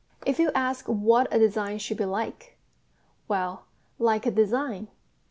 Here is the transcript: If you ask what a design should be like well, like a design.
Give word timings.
If 0.25 0.39
you 0.39 0.49
ask 0.55 0.87
what 0.87 1.27
a 1.31 1.37
design 1.37 1.77
should 1.77 1.97
be 1.97 2.05
like 2.05 2.57
well, 3.27 3.65
like 3.99 4.25
a 4.25 4.31
design. 4.31 4.87